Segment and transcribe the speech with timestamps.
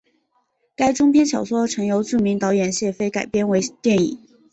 [0.75, 4.17] 该中篇小说曾由著名导演谢飞改编为电影。